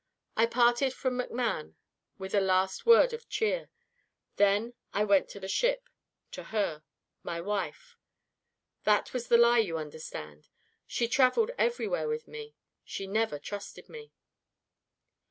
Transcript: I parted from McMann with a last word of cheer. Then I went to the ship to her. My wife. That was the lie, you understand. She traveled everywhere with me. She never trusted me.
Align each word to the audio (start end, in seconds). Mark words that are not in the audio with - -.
I 0.35 0.47
parted 0.47 0.93
from 0.93 1.19
McMann 1.19 1.75
with 2.17 2.33
a 2.33 2.41
last 2.41 2.87
word 2.87 3.13
of 3.13 3.29
cheer. 3.29 3.69
Then 4.37 4.73
I 4.95 5.03
went 5.03 5.29
to 5.29 5.39
the 5.39 5.47
ship 5.47 5.87
to 6.31 6.45
her. 6.45 6.81
My 7.21 7.39
wife. 7.39 7.99
That 8.83 9.13
was 9.13 9.27
the 9.27 9.37
lie, 9.37 9.59
you 9.59 9.77
understand. 9.77 10.47
She 10.87 11.07
traveled 11.07 11.51
everywhere 11.55 12.07
with 12.07 12.27
me. 12.27 12.55
She 12.83 13.05
never 13.05 13.37
trusted 13.37 13.89
me. 13.89 14.11